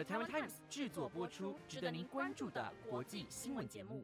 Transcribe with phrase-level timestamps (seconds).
[0.00, 4.02] The Taiwan Times 制作播出，值得您关注的国际新闻节目。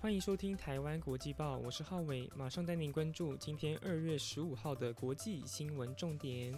[0.00, 6.54] 欢迎收听台湾国际报，我是浩伟，马上带您关注今天二月十五号的国际新闻重点。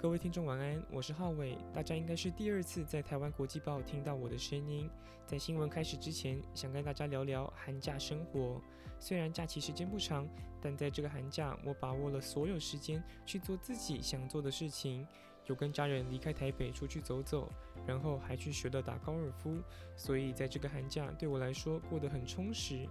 [0.00, 1.58] 各位听众晚安，我是浩伟。
[1.74, 4.88] 大家应该是第二次在台湾国际报听到我的声音。
[5.26, 8.62] 在新闻开始之前，想跟大家聊聊寒假生活。
[9.00, 10.24] 虽然假期时间不长，
[10.62, 15.04] 但在这个寒假，我把握了所有时间去做自己想做的事情。
[15.46, 17.50] 有跟家人离开台北出去走走，
[17.84, 19.56] 然后还去学了打高尔夫。
[19.96, 22.86] 所以在这个寒假对我来说过得很充实。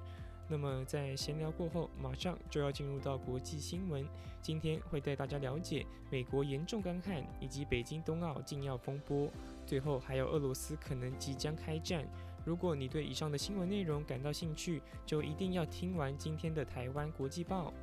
[0.49, 4.07] 那么在闲聊过后，马上就要进入到国际新闻。
[4.41, 9.29] 今天会带大家了解美国严重干旱，以及北京冬奥禁药风波，
[9.65, 12.07] 最后还有俄罗斯可能即将开战。
[12.45, 17.73] 如果你对以上的新闻内容感到兴趣，就一定要听完今天的台湾国际报。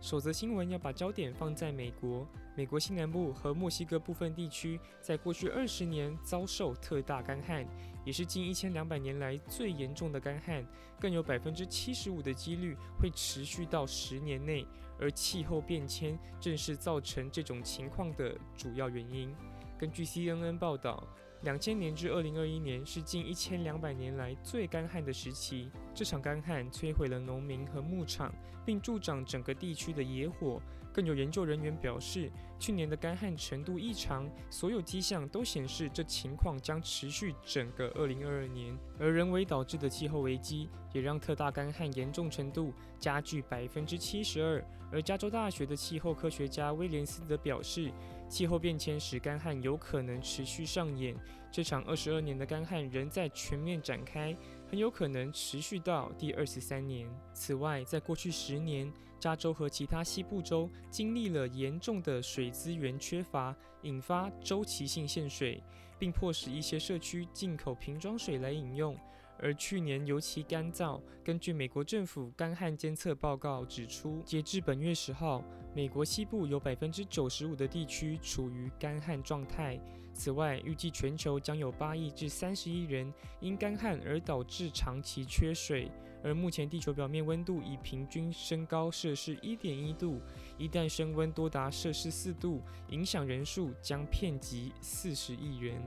[0.00, 2.26] 首则新闻要把焦点放在美国。
[2.54, 7.66] 美国西南部和墨西哥部分地区，在过去二十年遭受特大干旱，
[8.04, 10.64] 也是近一千两百年来最严重的干旱，
[11.00, 14.66] 更有百分之七十五的几率会持续到十年内。
[14.98, 19.34] 而气候变迁正是造成这种情况的主要原因。
[19.78, 21.06] 根据 CNN 报道。
[21.46, 25.70] 两千年至二零二一年是近一千两百年来最干旱的时期。
[25.94, 30.60] 这场干旱摧毁了农民和牧场，并助长整个地区的野火。
[30.92, 38.76] 更有研究人员表示，去年的干旱程度异常，所有迹象都显示这情况将持续整个二零二二年。
[38.98, 44.64] 而人为导致的气候危机也让特大干旱严重程度加剧百分之七十二。
[44.90, 47.92] 而加州大学的气候科学家威廉斯则表示。
[48.28, 51.16] 气候变迁使干旱有可能持续上演，
[51.50, 54.36] 这场二十二年的干旱仍在全面展开，
[54.68, 57.08] 很有可能持续到第二十三年。
[57.32, 65.62] 此外，在过去十年，加州和其他西部州经历了严重的水资源缺乏，引发周期性限水，
[65.98, 68.98] 并迫使一些社区进口瓶装水来饮用。
[69.38, 71.00] 而去年尤其干燥。
[71.24, 75.42] 根据美国政府干旱监测报告指出，截至本月十号，
[75.74, 79.78] 美国西部有百分之九十五的地区处于干旱状态。
[80.12, 85.90] 此外，预计全球将有八亿至三十亿人因干旱而导致长期缺水。
[86.24, 90.20] 而目前地球表面温度已平均升高摄氏一点一度，
[90.58, 95.80] 一旦升温多达摄氏四度，影响人数将遍及四十亿人。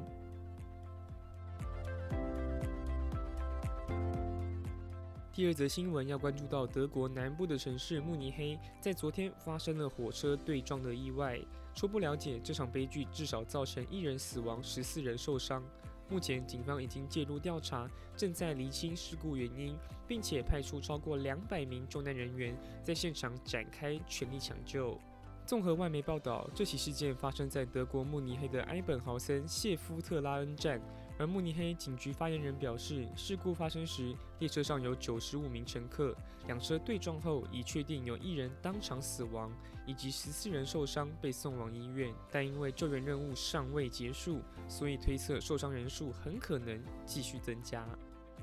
[5.40, 11.40] 第二则新闻要关注到德国南部的城市慕尼黑，在昨天发生了火车对撞的意外。
[11.74, 15.64] 初步了解，这场悲剧至少造成一人死亡，十四人受伤。
[16.10, 25.00] 目前警方已经介入调查，正在厘清事故原因，并且派出超过两百名救难人员在现场展开全力抢救。
[25.46, 30.82] 综合外媒报道，这起事件发生在德国慕尼黑的埃本豪森谢夫特拉恩站。
[31.20, 36.16] 而慕尼黑警局发言人表示，事故发生时，列车上有九十五名乘客，
[36.48, 39.52] 两车对撞后已确定有一人当场死亡，
[39.86, 47.86] 以及十四人受伤被送往医院，但因为救援任务尚未结束，所以推测受伤人数很可能继续增加。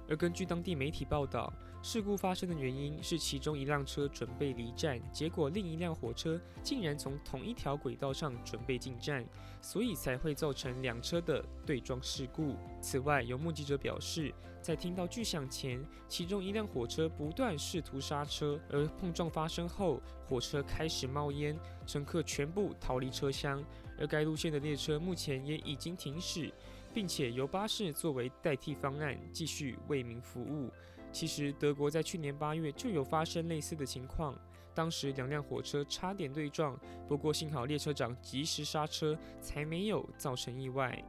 [0.07, 1.51] 而根据当地媒体报道，
[1.87, 9.25] 事故发生的原因是其中一辆车准备离站，结果另一辆火车竟然从同一条轨道上准备进站，
[9.63, 12.57] 所以才会造成两车的对撞事故。
[12.81, 23.63] 此外，有目击者表示，在听到巨响前，其中一辆火车不断试图刹车，而碰撞发生后，火车开始冒烟，乘客全部逃离车厢，
[23.97, 26.53] 而该路线的列车目前也已经停驶。
[26.95, 30.73] 并且由巴士作为代替方案，继续为民服务。
[31.19, 34.39] 其实，德国在去年八月就有发生类似的情况，
[34.75, 36.79] 当时两辆火车差点对撞，
[37.09, 41.03] 不过幸好列车长及时刹车，才没有造成意外。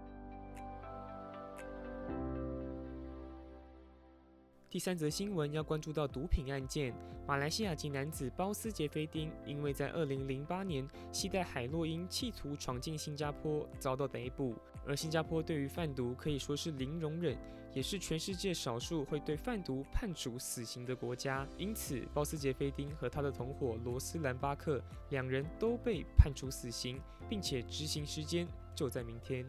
[4.69, 6.93] 第三则新闻要关注到毒品案件，
[7.27, 14.55] 马来西亚籍男子包斯杰菲丁因为在二零零八年携带海洛因企图闯进新加坡，遭到逮捕。
[14.87, 17.37] 而新加坡对于贩毒可以说是零容忍，
[17.73, 21.45] 也是全世界少数会对贩毒判处死刑的国家。
[21.57, 26.99] 因此，包斯杰菲丁和他的同伙罗斯兰巴克两人都被判处死刑，
[27.29, 29.45] 并且执行时间就在明天。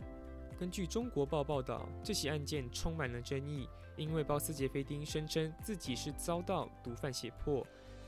[0.58, 3.68] 根据中国报报道，这起案件充满了争议。
[3.96, 7.66] 因为包斯杰菲丁声称自己是遭到毒贩胁迫，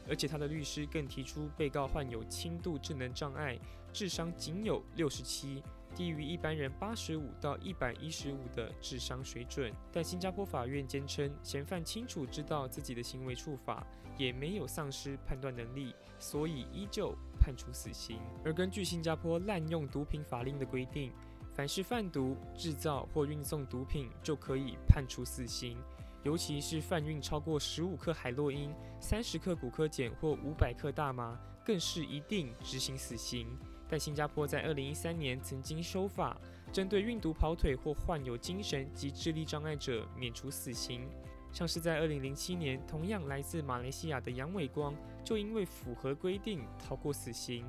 [0.08, 3.58] 而且他的律师更提出被告患有轻度智能障碍，
[3.92, 5.60] 智商仅有六十七，
[5.94, 9.72] 低于一般人八十五到一百一十五的智商水准。
[9.92, 18.18] 但新加坡法院坚称，嫌犯清楚知道自己的行为触法，也没有丧失判断能力，所以依旧判处死刑。
[18.44, 21.12] 而根据新加坡滥用毒品法令的规定，
[21.52, 25.76] 凡是贩毒、制造或运送毒品，就可以判处死刑。
[26.22, 33.46] 尤其是贩运超过十五克海洛因、三十克古柯碱或五百克大麻，更是一定执行死刑。
[33.90, 36.40] 但新加坡在二零一三年曾经修法，
[36.72, 41.08] 针对运毒跑腿或患有精神及智力障碍者免除死刑。
[41.50, 44.94] 像是在二零零七年，同样来自马来西亚的杨伟光，
[45.24, 47.64] 就因为符合规定逃过死刑，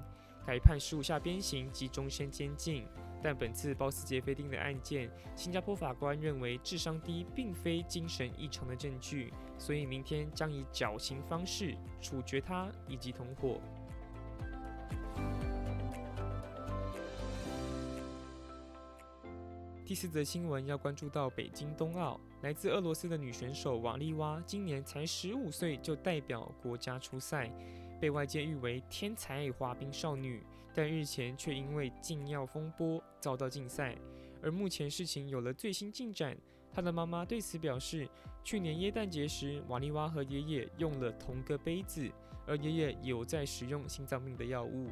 [0.45, 2.85] 改判十五下鞭刑及终身监禁。
[3.23, 13.59] 但本次包斯杰菲丁的案件，新加坡法官认为智商低并非精神异常的证据，所以明天将以绞刑方式处决他以及同伙。
[19.91, 27.51] 第四则新闻要关注到北京冬奥，来自俄罗斯的女选手瓦利娃今年才十五岁就代表国家出赛，
[27.99, 30.41] 被外界誉为天才滑冰少女。
[30.73, 33.93] 但日前却因为禁药风波遭到禁赛，
[34.41, 36.37] 而目前事情有了最新进展。
[36.71, 38.07] 她的妈妈对此表示，
[38.45, 42.09] 去年耶诞节时，瓦利娃和爷爷用了同个杯子，
[42.47, 44.87] 而爷爷有在使用心脏病的药物。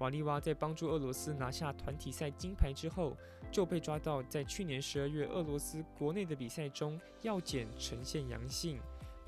[0.00, 3.14] 瓦利娃在帮助俄罗斯拿下团体赛金牌之后，
[3.52, 8.80] 就被抓到在去年十二月俄罗斯国内的比赛中药检呈现阳性。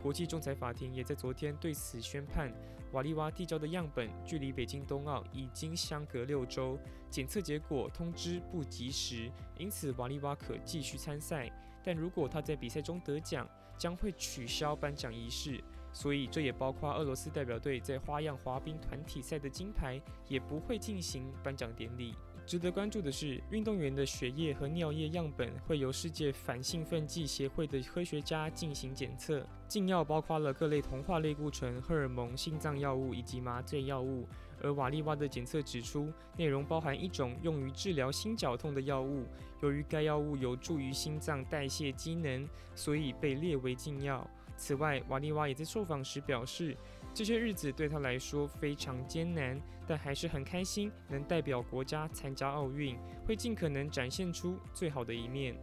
[0.02, 2.50] 国际仲裁法庭也在昨天对此宣判。
[2.92, 6.78] 瓦利娃递交的样本距离北京冬奥已经相隔六周，
[7.10, 11.50] 检测结果通知不及时，因此瓦利娃可继续参赛。
[11.84, 13.46] 但如果他在比赛中得奖，
[13.76, 15.62] 将会取消颁奖仪式。
[15.92, 22.14] 所以这也包括俄罗斯代表队在花样滑冰团体赛的金牌也不会进行颁奖典礼。
[22.44, 29.46] 值得关注的是，运动员的血液和尿液样本会由世界反兴奋剂协会的科学家进行检测。
[29.68, 34.26] 禁药包括了各类同化类固醇、荷尔蒙、心脏药物以及麻醉药物。
[34.60, 39.24] 而瓦利娃的检测指出，内容包含一种用于治疗心绞痛的药物。
[39.60, 44.28] 由于该药物有助于心脏代谢机能，所以被列为禁药。
[44.62, 46.76] 此外，瓦利娃也在受访时表示。
[47.12, 55.56] 这些日子对他来说非常艰难，但还是很开心能代表国家参加奥运，会尽可能展现出最好的一面。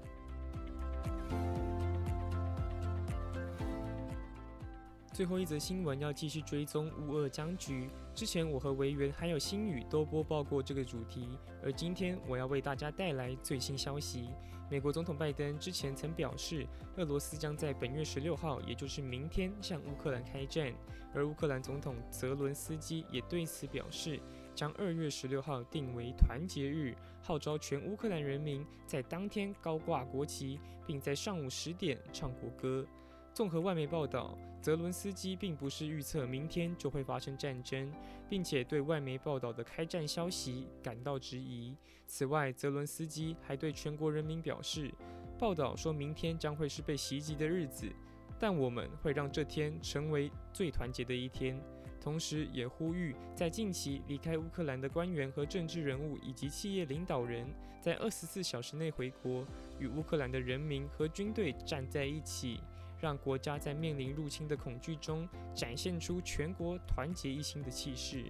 [5.13, 7.89] 最后一则新闻要继续追踪乌俄僵局。
[8.19, 14.27] 之前我和维园还有星宇都播报过这个主题，而今天我要为大家带来最新消息。
[14.69, 16.67] 美国总统拜登之前曾表示，
[16.97, 20.73] 俄罗斯将在本月十六号，也就是明天向乌克兰开战。
[21.15, 24.19] 而乌克兰总统泽伦斯基也对此表示，
[24.53, 32.85] 将二月十六号定为团结日，号召全乌克兰人民在当天高挂国旗，并在上午十点唱国歌。
[33.33, 37.91] 综合外媒报道，泽伦斯基并不是预测明天就会发生战争，
[38.29, 41.73] 并且对外媒报道的开战消息感到质疑。
[42.05, 44.91] 此外，泽伦斯基还对全国人民表示，
[45.37, 47.87] 报道说明天将会是被袭击的日子。
[48.41, 51.61] 但我们会让这天成为最团结的一天，
[51.99, 57.45] 同时也呼吁在近期离开乌克兰的官员和政治人物以及企业领导人，
[57.81, 59.45] 在二十四小时内回国，
[59.77, 62.61] 与乌克兰的人民和军队站在一起，
[62.99, 68.25] 让国家在面临入侵的恐惧中展现出全国团结一心的气势。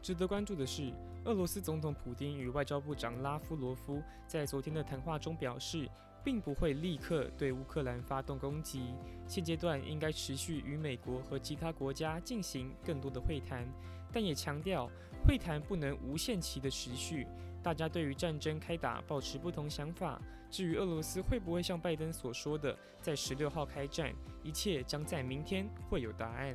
[0.00, 0.92] 值得关注的是，
[1.24, 5.88] 俄罗斯总统普京与外交部长拉夫罗夫在昨天的谈话中表示。
[6.24, 8.94] 并不会立刻对乌克兰发动攻击，
[9.26, 13.66] 现阶段应该持续与美国和其他国家进行更多的会谈，
[14.12, 14.88] 但也强调
[15.26, 17.26] 会谈不能无限期的持续。
[17.60, 20.22] 大家对于战争开打保持不同想法。
[20.52, 26.54] 至于俄罗斯会不会像拜登所说的在十六号开战，一切将在明天会有答案。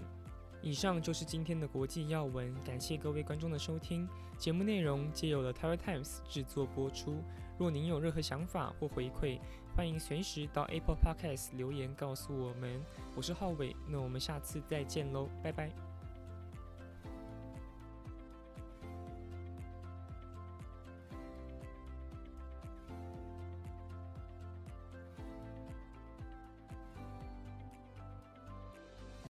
[0.62, 4.08] 以上就是今天的国际要闻，感谢各位观众的收听。
[4.38, 7.24] 节目内容皆由了 t i w a Times 制作播出。
[7.58, 9.40] 若您有任何想法或回馈，
[9.76, 12.80] 欢迎随时到 Apple Podcast 留言告诉我们。
[13.16, 15.87] 我是浩伟，那我们下次再见喽，拜拜。